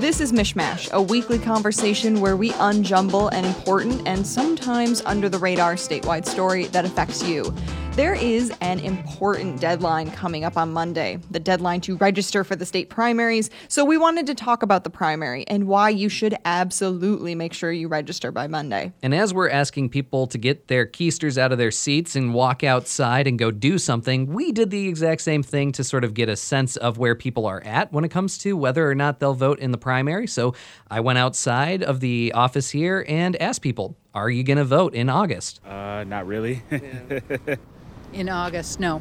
This 0.00 0.22
is 0.22 0.32
MichMash, 0.32 0.90
a 0.92 1.02
weekly 1.02 1.38
conversation 1.38 2.22
where 2.22 2.34
we 2.34 2.52
unjumble 2.52 3.30
an 3.34 3.44
important 3.44 4.00
and 4.08 4.26
sometimes 4.26 5.02
under 5.04 5.28
the 5.28 5.36
radar 5.36 5.74
statewide 5.74 6.24
story 6.24 6.64
that 6.68 6.86
affects 6.86 7.22
you. 7.22 7.54
There 7.94 8.14
is 8.14 8.52
an 8.60 8.78
important 8.78 9.60
deadline 9.60 10.12
coming 10.12 10.44
up 10.44 10.56
on 10.56 10.72
Monday, 10.72 11.18
the 11.30 11.40
deadline 11.40 11.80
to 11.82 11.96
register 11.96 12.44
for 12.44 12.54
the 12.54 12.64
state 12.64 12.88
primaries. 12.88 13.50
So, 13.66 13.84
we 13.84 13.98
wanted 13.98 14.28
to 14.28 14.34
talk 14.34 14.62
about 14.62 14.84
the 14.84 14.90
primary 14.90 15.44
and 15.48 15.66
why 15.66 15.90
you 15.90 16.08
should 16.08 16.36
absolutely 16.44 17.34
make 17.34 17.52
sure 17.52 17.72
you 17.72 17.88
register 17.88 18.30
by 18.30 18.46
Monday. 18.46 18.92
And 19.02 19.12
as 19.12 19.34
we're 19.34 19.50
asking 19.50 19.88
people 19.88 20.28
to 20.28 20.38
get 20.38 20.68
their 20.68 20.86
keisters 20.86 21.36
out 21.36 21.50
of 21.50 21.58
their 21.58 21.72
seats 21.72 22.14
and 22.14 22.32
walk 22.32 22.62
outside 22.62 23.26
and 23.26 23.38
go 23.38 23.50
do 23.50 23.76
something, 23.76 24.26
we 24.32 24.52
did 24.52 24.70
the 24.70 24.88
exact 24.88 25.20
same 25.20 25.42
thing 25.42 25.72
to 25.72 25.82
sort 25.82 26.04
of 26.04 26.14
get 26.14 26.28
a 26.28 26.36
sense 26.36 26.76
of 26.76 26.96
where 26.96 27.16
people 27.16 27.44
are 27.44 27.62
at 27.64 27.92
when 27.92 28.04
it 28.04 28.10
comes 28.10 28.38
to 28.38 28.56
whether 28.56 28.88
or 28.88 28.94
not 28.94 29.18
they'll 29.18 29.34
vote 29.34 29.58
in 29.58 29.72
the 29.72 29.78
primary. 29.78 30.28
So, 30.28 30.54
I 30.88 31.00
went 31.00 31.18
outside 31.18 31.82
of 31.82 31.98
the 31.98 32.32
office 32.34 32.70
here 32.70 33.04
and 33.08 33.34
asked 33.42 33.62
people, 33.62 33.96
are 34.14 34.30
you 34.30 34.44
going 34.44 34.58
to 34.58 34.64
vote 34.64 34.94
in 34.94 35.08
August? 35.08 35.60
Uh, 35.64 36.04
not 36.04 36.26
really. 36.26 36.62
In 38.12 38.28
August, 38.28 38.80
no. 38.80 38.98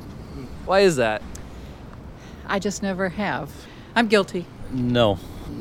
Why 0.66 0.81
is 0.81 0.98
that? 0.98 1.22
I 2.45 2.59
just 2.59 2.81
never 2.84 3.09
have. 3.09 3.49
I'm 3.95 4.08
guilty. 4.08 4.45
No, 4.72 5.18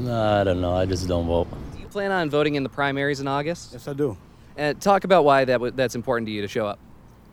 I 0.06 0.44
don't 0.44 0.60
know. 0.60 0.74
I 0.74 0.86
just 0.86 1.08
don't 1.08 1.26
vote. 1.26 1.48
Do 1.74 1.80
you 1.80 1.86
plan 1.86 2.12
on 2.12 2.28
voting 2.30 2.54
in 2.56 2.62
the 2.62 2.68
primaries 2.68 3.20
in 3.20 3.28
August? 3.28 3.72
yes, 3.72 3.88
I 3.88 3.92
do. 3.94 4.16
And 4.56 4.80
talk 4.80 5.04
about 5.04 5.24
why 5.24 5.44
that 5.44 5.54
w- 5.54 5.72
that's 5.74 5.94
important 5.94 6.26
to 6.26 6.32
you 6.32 6.42
to 6.42 6.48
show 6.48 6.66
up. 6.66 6.78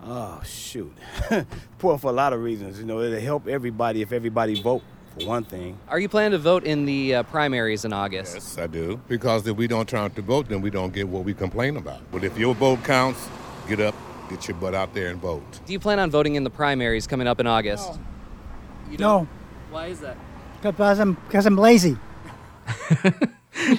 Oh, 0.04 0.42
shoot. 0.46 0.94
Poor 1.80 1.98
for 1.98 2.12
a 2.12 2.14
lot 2.14 2.34
of 2.34 2.42
reasons. 2.42 2.80
You 2.80 2.86
know, 2.86 3.02
it'll 3.02 3.20
help 3.20 3.48
everybody 3.48 4.02
if 4.02 4.12
everybody 4.12 4.62
vote, 4.62 4.84
for 5.18 5.26
one 5.26 5.44
thing. 5.44 5.78
Are 5.90 6.00
you 6.00 6.08
planning 6.08 6.32
to 6.32 6.38
vote 6.38 6.64
in 6.64 6.86
the 6.86 7.16
uh, 7.16 7.24
primaries 7.24 7.84
in 7.86 7.94
August? 7.94 8.36
Yes, 8.36 8.58
I 8.58 8.68
do. 8.68 9.00
Because 9.08 9.48
if 9.48 9.58
we 9.58 9.68
don't 9.68 9.90
turn 9.90 10.02
out 10.02 10.16
to 10.18 10.22
vote, 10.22 10.48
then 10.48 10.62
we 10.62 10.70
don't 10.70 10.94
get 10.94 11.08
what 11.08 11.24
we 11.24 11.34
complain 11.34 11.78
about. 11.78 12.02
But 12.12 12.24
if 12.24 12.38
your 12.38 12.54
vote 12.54 12.84
counts, 12.84 13.28
get 13.68 13.80
up, 13.80 13.96
get 14.30 14.48
your 14.48 14.58
butt 14.58 14.74
out 14.76 14.94
there 14.94 15.10
and 15.10 15.20
vote. 15.22 15.60
Do 15.66 15.74
you 15.74 15.80
plan 15.80 16.00
on 16.00 16.10
voting 16.12 16.36
in 16.36 16.44
the 16.44 16.50
primaries 16.50 17.08
coming 17.08 17.28
up 17.28 17.40
in 17.40 17.48
August? 17.48 18.00
You 18.90 18.98
don't? 18.98 19.24
No, 19.24 19.28
Why 19.72 19.88
is 19.88 20.00
that? 20.02 20.18
because 20.62 21.00
I'm 21.00 21.14
because 21.28 21.46
I'm 21.46 21.58
lazy. 21.58 21.98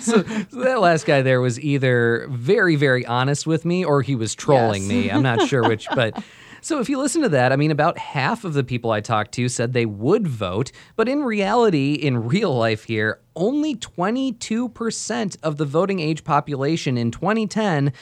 so, 0.01 0.23
so 0.49 0.61
that 0.63 0.81
last 0.81 1.05
guy 1.07 1.23
there 1.23 1.41
was 1.41 1.59
either 1.61 2.27
very, 2.31 2.77
very 2.77 3.05
honest 3.07 3.47
with 3.47 3.65
me 3.65 3.85
or 3.85 4.03
he 4.03 4.15
was 4.15 4.35
trolling 4.35 4.83
Yes. 4.83 4.89
me. 4.89 5.11
I'm 5.11 5.23
not 5.23 5.43
sure 5.49 5.65
which, 5.69 5.89
but. 5.95 6.23
So 6.63 6.81
if 6.81 6.89
you 6.89 6.99
listen 6.99 7.23
to 7.23 7.29
that, 7.29 7.53
I 7.53 7.57
mean, 7.57 7.71
about 7.71 7.97
half 7.97 8.43
of 8.43 8.55
the 8.55 8.65
people 8.65 8.91
I 8.91 9.01
talked 9.01 9.31
to 9.33 9.49
said 9.49 9.73
they 9.73 9.87
would 9.87 10.27
vote, 10.27 10.73
but 10.97 11.09
in 11.09 11.23
reality, 11.23 11.93
in 11.95 12.25
real 12.27 12.53
life 12.57 12.85
here, 12.85 13.21
only 13.37 13.77
22% 13.77 15.37
of 15.45 15.59
the 15.59 15.65
voting 15.65 16.01
age 16.01 16.25
population 16.25 16.99
in 16.99 17.11
2010 17.13 17.93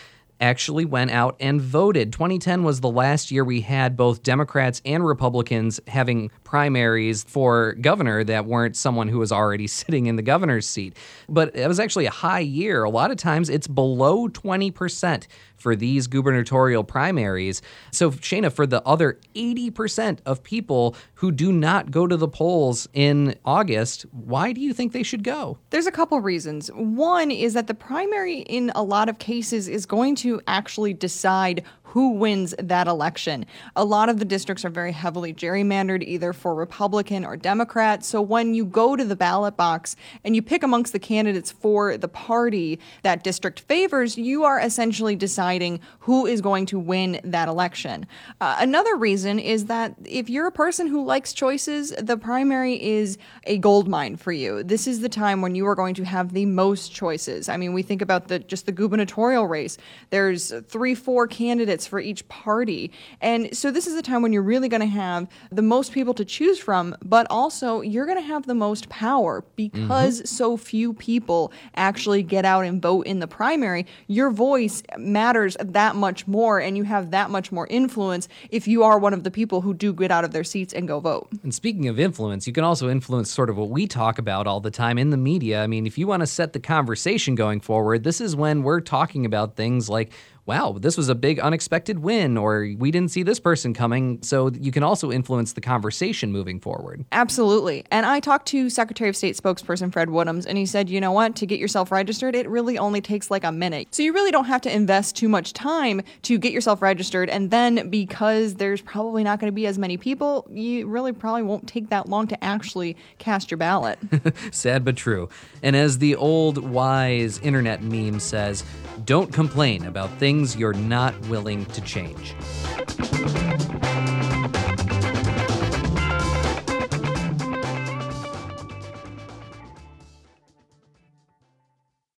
actually 0.40 0.84
went 0.84 1.10
out 1.10 1.36
and 1.40 1.60
voted. 1.60 2.12
2010 2.12 2.62
was 2.64 2.80
the 2.80 2.90
last 2.90 3.30
year 3.30 3.44
we 3.44 3.60
had 3.60 3.96
both 3.96 4.22
Democrats 4.22 4.82
and 4.84 5.06
Republicans 5.06 5.80
having 5.88 6.30
primaries 6.42 7.24
for 7.24 7.74
governor 7.80 8.24
that 8.24 8.46
weren't 8.46 8.76
someone 8.76 9.08
who 9.08 9.18
was 9.18 9.32
already 9.32 9.66
sitting 9.84 10.06
in 10.06 10.16
the 10.16 10.22
governor's 10.22 10.68
seat. 10.68 10.96
But 11.28 11.54
it 11.56 11.68
was 11.68 11.80
actually 11.80 12.06
a 12.06 12.10
high 12.10 12.40
year. 12.40 12.84
A 12.84 12.90
lot 12.90 13.10
of 13.10 13.16
times 13.16 13.48
it's 13.48 13.66
below 13.66 14.28
20% 14.28 15.26
for 15.56 15.74
these 15.74 16.06
gubernatorial 16.06 16.84
primaries. 16.84 17.62
So, 17.90 18.10
Cheyna, 18.10 18.50
for 18.50 18.66
the 18.66 18.82
other 18.82 19.18
80% 19.34 20.18
of 20.26 20.42
people 20.42 20.94
who 21.14 21.32
do 21.32 21.52
not 21.52 21.90
go 21.90 22.06
to 22.06 22.16
the 22.16 22.28
polls 22.28 22.88
in 22.92 23.34
August, 23.44 24.02
why 24.12 24.52
do 24.52 24.60
you 24.60 24.74
think 24.74 24.92
they 24.92 25.02
should 25.02 25.24
go? 25.24 25.58
There's 25.70 25.86
a 25.86 25.92
couple 25.92 26.20
reasons. 26.20 26.68
One 26.74 27.30
is 27.30 27.54
that 27.54 27.66
the 27.66 27.74
primary, 27.74 28.40
in 28.40 28.72
a 28.74 28.82
lot 28.82 29.08
of 29.08 29.18
cases, 29.18 29.68
is 29.68 29.86
going 29.86 30.16
to 30.16 30.23
actually 30.46 30.94
decide 30.94 31.64
who 31.94 32.10
wins 32.10 32.56
that 32.58 32.88
election. 32.88 33.46
A 33.76 33.84
lot 33.84 34.08
of 34.08 34.18
the 34.18 34.24
districts 34.24 34.64
are 34.64 34.68
very 34.68 34.90
heavily 34.90 35.32
gerrymandered, 35.32 36.02
either 36.02 36.32
for 36.32 36.52
Republican 36.52 37.24
or 37.24 37.36
Democrat. 37.36 38.04
So 38.04 38.20
when 38.20 38.52
you 38.52 38.64
go 38.64 38.96
to 38.96 39.04
the 39.04 39.14
ballot 39.14 39.56
box 39.56 39.94
and 40.24 40.34
you 40.34 40.42
pick 40.42 40.64
amongst 40.64 40.92
the 40.92 40.98
candidates 40.98 41.52
for 41.52 41.96
the 41.96 42.08
party 42.08 42.80
that 43.04 43.22
district 43.22 43.60
favors, 43.60 44.18
you 44.18 44.42
are 44.42 44.58
essentially 44.58 45.14
deciding 45.14 45.78
who 46.00 46.26
is 46.26 46.40
going 46.40 46.66
to 46.66 46.80
win 46.80 47.20
that 47.22 47.46
election. 47.46 48.08
Uh, 48.40 48.56
another 48.58 48.96
reason 48.96 49.38
is 49.38 49.66
that 49.66 49.94
if 50.04 50.28
you're 50.28 50.48
a 50.48 50.52
person 50.52 50.88
who 50.88 51.04
likes 51.04 51.32
choices, 51.32 51.90
the 51.90 52.16
primary 52.16 52.74
is 52.82 53.18
a 53.44 53.58
gold 53.58 53.86
mine 53.86 54.16
for 54.16 54.32
you. 54.32 54.64
This 54.64 54.88
is 54.88 54.98
the 54.98 55.08
time 55.08 55.42
when 55.42 55.54
you 55.54 55.64
are 55.68 55.76
going 55.76 55.94
to 55.94 56.04
have 56.04 56.32
the 56.32 56.46
most 56.46 56.92
choices. 56.92 57.48
I 57.48 57.56
mean, 57.56 57.72
we 57.72 57.82
think 57.82 58.02
about 58.02 58.26
the 58.26 58.40
just 58.40 58.66
the 58.66 58.72
gubernatorial 58.72 59.46
race. 59.46 59.78
There's 60.10 60.52
three, 60.66 60.96
four 60.96 61.28
candidates 61.28 61.83
for 61.86 62.00
each 62.00 62.26
party. 62.28 62.90
And 63.20 63.56
so 63.56 63.70
this 63.70 63.86
is 63.86 63.94
the 63.94 64.02
time 64.02 64.22
when 64.22 64.32
you're 64.32 64.42
really 64.42 64.68
going 64.68 64.80
to 64.80 64.86
have 64.86 65.28
the 65.50 65.62
most 65.62 65.92
people 65.92 66.14
to 66.14 66.24
choose 66.24 66.58
from, 66.58 66.96
but 67.04 67.26
also 67.30 67.80
you're 67.80 68.06
going 68.06 68.18
to 68.18 68.26
have 68.26 68.46
the 68.46 68.54
most 68.54 68.88
power 68.88 69.42
mm-hmm. 69.42 69.82
because 69.82 70.28
so 70.28 70.56
few 70.56 70.92
people 70.94 71.52
actually 71.76 72.22
get 72.22 72.44
out 72.44 72.64
and 72.64 72.80
vote 72.80 73.06
in 73.06 73.20
the 73.20 73.26
primary. 73.26 73.86
Your 74.06 74.30
voice 74.30 74.82
matters 74.98 75.56
that 75.60 75.96
much 75.96 76.26
more 76.26 76.60
and 76.60 76.76
you 76.76 76.84
have 76.84 77.10
that 77.10 77.30
much 77.30 77.52
more 77.52 77.66
influence 77.68 78.28
if 78.50 78.66
you 78.66 78.82
are 78.82 78.98
one 78.98 79.14
of 79.14 79.24
the 79.24 79.30
people 79.30 79.60
who 79.60 79.74
do 79.74 79.92
get 79.92 80.10
out 80.10 80.24
of 80.24 80.32
their 80.32 80.44
seats 80.44 80.72
and 80.72 80.88
go 80.88 81.00
vote. 81.00 81.28
And 81.42 81.54
speaking 81.54 81.88
of 81.88 81.98
influence, 81.98 82.46
you 82.46 82.52
can 82.52 82.64
also 82.64 82.88
influence 82.88 83.30
sort 83.30 83.50
of 83.50 83.56
what 83.56 83.70
we 83.70 83.86
talk 83.86 84.18
about 84.18 84.46
all 84.46 84.60
the 84.60 84.70
time 84.70 84.98
in 84.98 85.10
the 85.10 85.16
media. 85.16 85.62
I 85.62 85.66
mean, 85.66 85.86
if 85.86 85.98
you 85.98 86.06
want 86.06 86.20
to 86.20 86.26
set 86.26 86.52
the 86.52 86.60
conversation 86.60 87.34
going 87.34 87.60
forward, 87.60 88.04
this 88.04 88.20
is 88.20 88.36
when 88.36 88.62
we're 88.62 88.80
talking 88.80 89.26
about 89.26 89.56
things 89.56 89.88
like, 89.88 90.12
wow, 90.46 90.76
this 90.78 90.96
was 90.96 91.08
a 91.08 91.14
big 91.14 91.40
unexpected 91.40 92.00
win, 92.00 92.36
or 92.36 92.68
we 92.78 92.90
didn't 92.90 93.10
see 93.10 93.22
this 93.22 93.40
person 93.40 93.72
coming. 93.72 94.22
So 94.22 94.50
you 94.50 94.72
can 94.72 94.82
also 94.82 95.10
influence 95.10 95.54
the 95.54 95.60
conversation 95.60 96.32
moving 96.32 96.60
forward. 96.60 97.04
Absolutely. 97.12 97.84
And 97.90 98.04
I 98.04 98.20
talked 98.20 98.46
to 98.48 98.68
Secretary 98.68 99.08
of 99.08 99.16
State 99.16 99.36
spokesperson 99.36 99.92
Fred 99.92 100.08
Woodhams, 100.08 100.44
and 100.46 100.58
he 100.58 100.66
said, 100.66 100.90
you 100.90 101.00
know 101.00 101.12
what, 101.12 101.34
to 101.36 101.46
get 101.46 101.58
yourself 101.58 101.90
registered, 101.90 102.34
it 102.34 102.48
really 102.48 102.76
only 102.76 103.00
takes 103.00 103.30
like 103.30 103.44
a 103.44 103.52
minute. 103.52 103.88
So 103.90 104.02
you 104.02 104.12
really 104.12 104.30
don't 104.30 104.44
have 104.44 104.60
to 104.62 104.74
invest 104.74 105.16
too 105.16 105.28
much 105.28 105.54
time 105.54 106.02
to 106.22 106.38
get 106.38 106.52
yourself 106.52 106.82
registered. 106.82 107.30
And 107.30 107.50
then 107.50 107.88
because 107.88 108.56
there's 108.56 108.82
probably 108.82 109.24
not 109.24 109.40
going 109.40 109.50
to 109.50 109.54
be 109.54 109.66
as 109.66 109.78
many 109.78 109.96
people, 109.96 110.46
you 110.50 110.86
really 110.86 111.12
probably 111.12 111.42
won't 111.42 111.66
take 111.66 111.88
that 111.88 112.08
long 112.08 112.26
to 112.28 112.44
actually 112.44 112.96
cast 113.18 113.50
your 113.50 113.58
ballot. 113.58 113.98
Sad 114.50 114.84
but 114.84 114.96
true. 114.96 115.28
And 115.62 115.74
as 115.74 115.98
the 115.98 116.16
old 116.16 116.58
wise 116.58 117.38
internet 117.38 117.82
meme 117.82 118.20
says, 118.20 118.62
don't 119.04 119.32
complain 119.32 119.84
about 119.86 120.10
things 120.34 120.56
you're 120.56 120.72
not 120.72 121.14
willing 121.28 121.64
to 121.66 121.80
change. 121.82 122.34